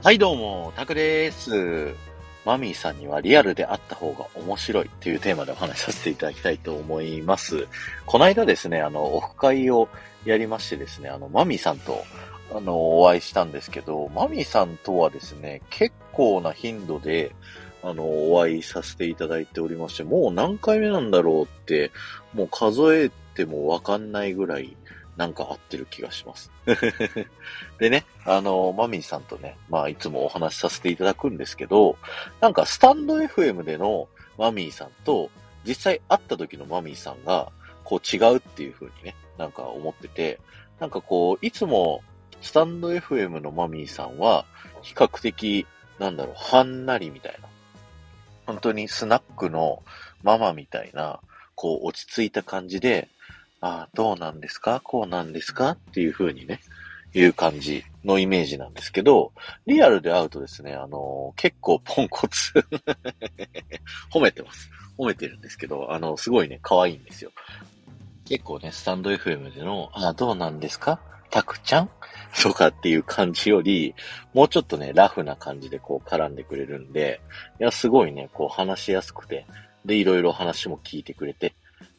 [0.00, 1.92] はいどうも、タクです。
[2.44, 7.66] マミーさんにはリアルであった方が面白いというテーマでお話しさせていただきたいと思います。
[8.06, 9.88] この間ですね、あの、オフ会を
[10.24, 12.04] やりましてですね、あの、マミーさんと、
[12.54, 17.34] あの、お会いしたんですけど、マミーさんとはですね、結構な頻度で、
[17.82, 21.90] あの、お会いさせていただいておりまして、もう何回目なんだろうって、
[22.34, 24.76] もう数えてもわかんないぐらい、
[25.18, 26.52] なんか合ってる気がします。
[27.78, 31.98] でね、あの、マミーさんとね、まあいつもお話しさせていただくんですけど、
[32.40, 35.28] なんかスタンド FM でのマミーさんと、
[35.66, 37.50] 実際会った時のマミーさんが、
[37.82, 40.38] こう違うっていう風にね、なんか思ってて、
[40.78, 42.04] なんかこう、いつも
[42.40, 44.44] スタンド FM のマミーさんは、
[44.82, 45.66] 比較的、
[45.98, 47.48] なんだろう、はんなりみたいな。
[48.46, 49.82] 本当にスナックの
[50.22, 51.18] ママみたいな、
[51.56, 53.08] こう落ち着いた感じで、
[53.60, 54.80] ああ、どうなんですか？
[54.84, 55.70] こうなんですか？
[55.70, 56.60] っていう風にね、
[57.14, 59.32] いう感じのイメージなんですけど、
[59.66, 62.52] リアルで会うとですね、あのー、結構ポンコツ。
[64.12, 64.70] 褒めてます。
[64.96, 67.30] 褒めてるんですけど、あの、すごいね、可愛いんですよ。
[68.26, 71.00] 結構ね、スタンド FM での、あ、どうなんですか？
[71.30, 71.90] たくちゃん？
[72.42, 73.94] とかっていう感じより、
[74.34, 77.20] もうちょっとね、ラフな感じでこう絡んでくれるんで、
[77.58, 79.46] いや、すごいね、こう話しやすくて、
[79.84, 81.54] で、いろいろ話も聞いてくれて、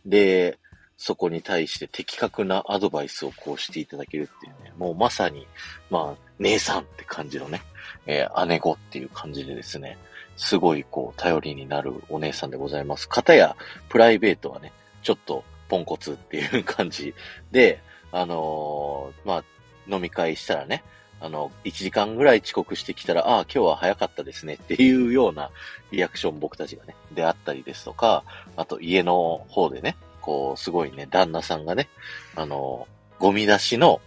[0.06, 0.60] で、
[1.02, 5.48] そこに対して的確なアドバイスをこうしていただけるっていうね、もうまさに、
[5.90, 7.62] まあ、姉さんって感じのね、
[8.06, 9.98] えー、姉子っていう感じでですね、
[10.36, 13.08] すごいこう、頼りになるお姉さんでございます。
[13.08, 13.56] 方や、
[13.88, 17.14] プライベートはね、ちょっとポンコツっていう感じ
[17.50, 19.44] で、あのー、まあ、
[19.88, 20.84] 飲み会したらね、
[21.22, 25.50] あの、1時間ぐらい遅刻してきたら、ああ、今日は早かったですねっていうような
[25.92, 28.26] リアクション僕たちがね、出会ったりですとか、
[28.58, 31.90] あと家の方でね、こう、すごいね、旦那さんがね、
[32.36, 32.88] あの、
[33.20, 34.02] ゴミ出しの、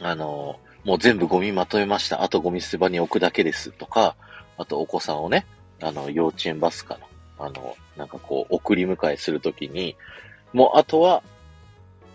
[0.00, 2.22] あの、もう全部ゴミまとめました。
[2.22, 4.16] あとゴミ捨て場に置くだけですとか、
[4.56, 5.46] あとお子さんをね、
[5.82, 6.98] あの、幼稚園バスか
[7.38, 7.46] な。
[7.46, 9.96] あの、なんかこう、送り迎えするときに、
[10.52, 11.22] もうあとは、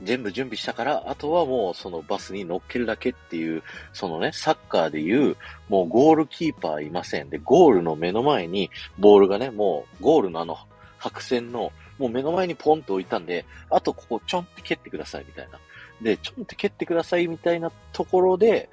[0.04, 5.38] 全部準備したから、あとはもうそのバスに乗っけるだけっていう、そのね、サッカーでいう、
[5.70, 7.30] もうゴールキーパーいません。
[7.30, 10.58] で、ゴールの目の前にボールがね、もうゴールのあの
[10.98, 15.59] 白線のもう目の前にポンと置いたんで、あとここちょんって蹴ってくださいみたいな。
[16.01, 18.69] で、ちょんって蹴ってくださいみたいなところで、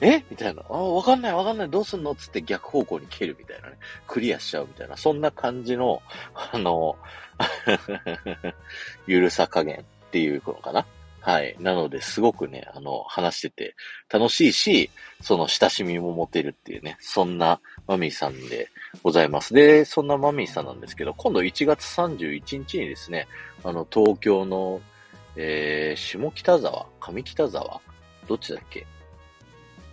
[0.00, 0.24] え？
[0.28, 0.62] みたいな。
[0.68, 1.70] あ、わかんないわかんない。
[1.70, 2.16] どうすんの？
[2.16, 3.76] つって逆方向に蹴るみたいなね。
[4.08, 4.96] クリアしちゃうみたいな。
[4.96, 6.02] そんな感じの、
[6.52, 6.96] あの、
[9.06, 10.84] ゆるさ加減っていうのかな。
[11.24, 11.56] はい。
[11.58, 13.76] なので、すごくね、あの、話してて
[14.12, 14.90] 楽しいし、
[15.22, 18.68] その親しみも持てるっていうね、そんなマミーさんで
[19.02, 19.54] ございます。
[19.54, 23.26] で、そんなマミーさんなんですけど、今度1月31日にですね、
[23.62, 24.82] あの、東京の、
[25.36, 27.80] えー、下北沢上北沢
[28.28, 28.86] どっちだっけ？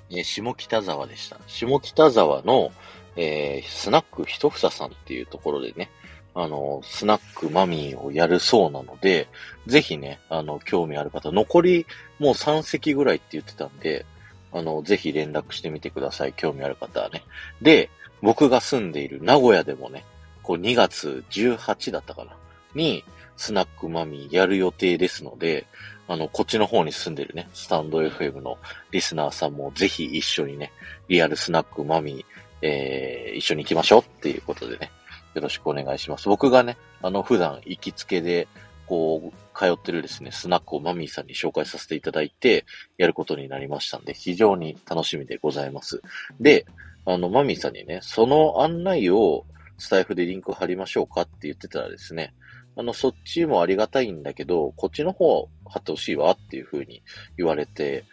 [0.09, 1.39] えー、下北沢でした。
[1.47, 2.73] 下北沢の、
[3.15, 5.89] えー、スナックひとふささんっていうところでね、
[6.33, 9.27] あの、スナックマミーをやるそうなので、
[9.67, 11.85] ぜひね、あの、興味ある方、残り
[12.19, 14.05] もう3席ぐらいって言ってたんで、
[14.53, 16.33] あの、ぜひ連絡してみてください。
[16.33, 17.23] 興味ある方はね。
[17.61, 17.89] で、
[18.21, 20.05] 僕が住んでいる名古屋でもね、
[20.43, 22.35] こう2月18だったかな
[22.75, 23.03] に、
[23.37, 25.65] スナックマミーやる予定ですので、
[26.07, 28.57] あの、こっちの方に住んでるね、スタンド FM の
[28.91, 30.71] リスナーさんもぜひ一緒にね、
[31.07, 32.25] リアルスナックマミー、
[32.61, 34.91] えー、一緒に行きましょうっていうことでね、
[35.33, 36.27] よろしくお願いします。
[36.27, 38.47] 僕がね、あの、普段行きつけで、
[38.85, 42.65] こう、通ってるですね、スナックをマミーさんに紹介させていただいて、
[42.97, 46.01] やることになりましたんで、非常に楽しみでございます。
[46.39, 46.65] で、
[47.05, 49.45] あの、マミーさんにね、その案内を
[49.77, 52.33] スタイフでリンク貼りましょうかって言ってたらですね、
[52.75, 57.01] あの、そっちもありがたいんだけど、こっちの方貼ってほしいわっていう風に
[57.37, 58.03] 言われて、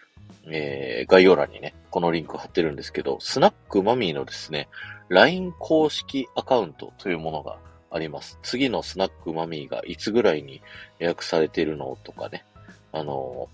[0.50, 4.68] えー、概要欄にね、このリンク貼ってるんですけど、スナックマミーのですね、
[5.08, 7.58] LINE 公式アカウントというものが
[7.90, 8.38] あります。
[8.42, 10.60] 次のスナックマミーがいつぐらいに
[10.98, 12.44] 予約されているのとかね、
[12.92, 13.48] あの、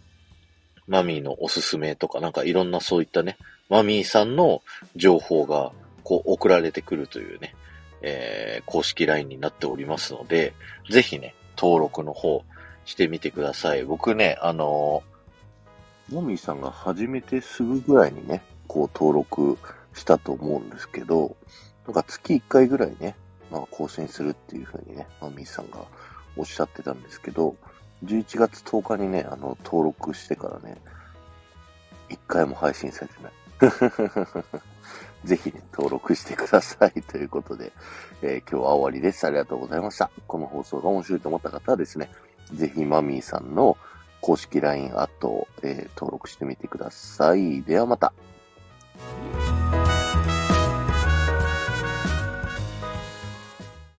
[0.87, 3.37] マミーのおすすめとか、なんかいろんなそういったね、
[3.69, 4.63] マミーさんの
[4.97, 7.55] 情報がこう送られてくるというね、
[8.03, 10.53] えー、公式 LINE になっておりますので、
[10.91, 12.45] ぜひね、登録の方
[12.85, 13.85] してみてください。
[13.85, 15.14] 僕ね、あのー、
[16.13, 19.59] マミーさんが始めてすぐぐらいにね、こう登録
[19.95, 21.37] したと思うんですけど、
[21.87, 23.17] なんか月1回ぐらいね、
[23.51, 25.79] まあ、更新するっていう風にね、マミーさんが
[26.37, 27.57] おっしゃってたんですけど、
[28.05, 30.77] 11月10日にね、あの、登録してからね、
[32.11, 33.33] 1回も配信されてない。
[35.25, 37.03] ぜひね、登録してください。
[37.03, 37.73] ということで、
[38.21, 39.27] えー、今日は終わりです。
[39.27, 40.11] ありがとうございました。
[40.27, 42.11] この放送が面白いと思った方はですね、
[42.53, 43.79] ぜひマミーさんの
[44.25, 47.63] 公式 LINE アットを、えー、登録してみてください。
[47.63, 48.15] ではまた。